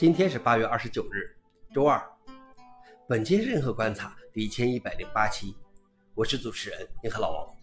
[0.00, 1.36] 今天是八月二十九日，
[1.74, 2.02] 周二。
[3.06, 5.54] 本期任何观察第一千一百零八期，
[6.14, 7.54] 我是主持人银河老王。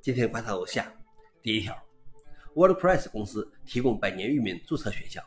[0.00, 0.90] 今天观察如下：
[1.42, 1.76] 第一条
[2.54, 5.22] ，WordPress 公司提供百年域名注册选项。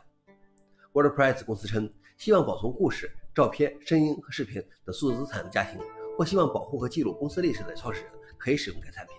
[0.92, 5.80] WordPress 公司称，希望保存故事、照片、声音和视频等数字资产的家庭，
[6.18, 9.14] 或希望保护和记录公司历史的创始人，可以使用该产品。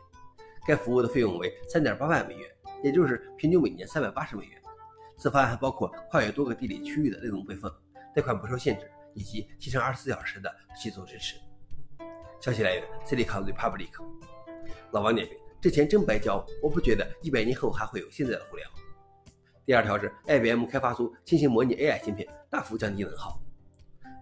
[0.68, 2.50] 该服务的费用为三点八万美元，
[2.84, 4.62] 也就是平均每年三百八十美元。
[5.22, 7.72] 此方案还包括跨越多个地理区域的内容备份、
[8.16, 11.36] 贷款不受限制以及七乘二十四小时的系统支持。
[12.40, 13.92] 消息来源：Silicon Republic。
[14.90, 18.80] 老王点评：这钱真白交，我不觉得一百年后还会有现在的互联网。
[19.64, 23.40] 第二条是，IBM 开发出新型模拟 AI 芯片，大幅降低能耗。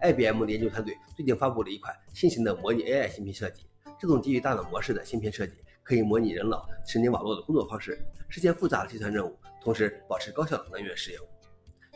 [0.02, 3.62] IBM 研究团队最近发布了一款新型的模拟 AI 芯片设计，
[3.98, 5.54] 这种基于大脑模式的芯片设计。
[5.82, 7.98] 可以模拟人脑神经网络的工作方式，
[8.28, 11.26] 实现复杂的计算任务，同时保持高效的能源使用。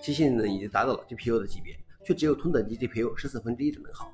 [0.03, 4.13] 其性能已经达到了 GPU 的级别，却只有同等级 GPU 十四分之一的能耗。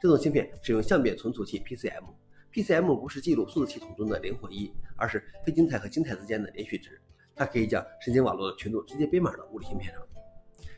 [0.00, 7.00] 这种芯片使用相变存储器 PCM，PCM 不是记录数字系统中的零或一，而是非晶态和晶态之间的连续值。
[7.34, 10.06] 它可以将神经网络的权重直接编码到物理芯片上。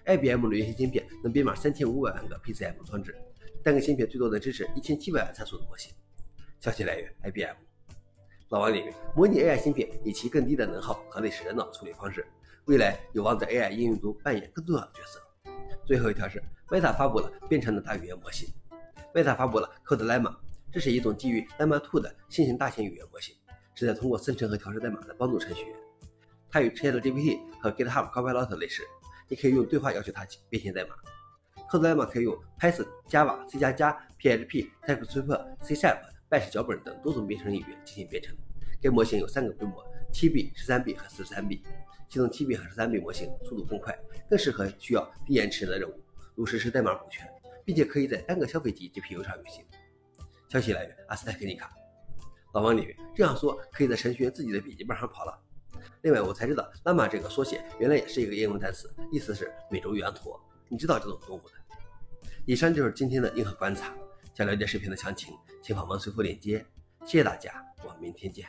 [0.07, 3.15] IBM 的原型芯片能编码三千五百万个 PCM 装置，
[3.63, 5.93] 单个芯片最多能支持一千七百万参数的模型。
[6.61, 7.66] 消息来源：IBM。
[8.51, 12.25] 老王领域模拟 AI 芯片以其更低的能耗和类似人脑处理方式，
[12.67, 15.21] 未来有望在 AI 应用中扮演更重要的角色。
[15.85, 18.49] 最后一条是，Meta 发布了编程的大语言模型。
[19.13, 20.33] Meta 发布了 Code Llama，
[20.71, 23.35] 这是一种基于 Llama 2的新型大型语言模型，
[23.75, 25.77] 旨在通过生成和调试代码来帮助程序员。
[26.49, 28.85] 它与 ChatGPT 和 GitHub Copilot 类似，
[29.29, 30.95] 你可以用对话要求它编写代码。
[31.69, 36.16] Code Llama 可以用 Python、Java、C++、PHP、TypeScript、C#。
[36.29, 38.37] 拜式脚本等多种编程语言进行编程。
[38.81, 41.63] 该模型有三个规模：7 b 13 b 和43 b
[42.09, 43.97] 其中7 b 和13 b 模型速度更快，
[44.29, 45.95] 更适合需要低延迟的任务，
[46.35, 47.27] 如实时代码补全，
[47.65, 49.65] 并且可以在单个消费级 GPU 上运行。
[50.49, 51.73] 消息来源：阿斯泰克尼卡。
[52.53, 55.39] 老王里这样说可以在程序员自己的笔记本上跑了。
[56.03, 60.41] 另外，我才知道 llama 这个缩写原来也是一个英文单词，意思是美洲羊驼。
[60.69, 61.55] 你知道这种动物的？
[62.45, 63.93] 以上就是今天的硬核观察。
[64.37, 66.63] 想了解视频的详情，请访问随后链接。
[67.07, 68.47] 谢谢大家，我们明天见。